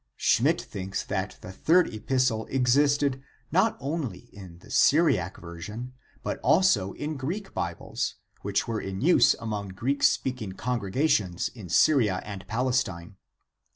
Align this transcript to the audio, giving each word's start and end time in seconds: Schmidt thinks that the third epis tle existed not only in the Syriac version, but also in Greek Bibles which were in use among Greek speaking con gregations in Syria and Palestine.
Schmidt 0.17 0.59
thinks 0.59 1.03
that 1.03 1.37
the 1.41 1.51
third 1.51 1.85
epis 1.91 2.29
tle 2.29 2.47
existed 2.47 3.21
not 3.51 3.77
only 3.79 4.31
in 4.33 4.57
the 4.57 4.71
Syriac 4.71 5.37
version, 5.39 5.93
but 6.23 6.39
also 6.39 6.93
in 6.93 7.17
Greek 7.17 7.53
Bibles 7.53 8.15
which 8.41 8.67
were 8.67 8.81
in 8.81 9.01
use 9.01 9.35
among 9.39 9.67
Greek 9.67 10.01
speaking 10.01 10.53
con 10.53 10.79
gregations 10.79 11.55
in 11.55 11.69
Syria 11.69 12.19
and 12.25 12.47
Palestine. 12.47 13.15